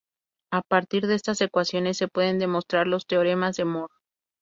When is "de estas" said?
1.05-1.39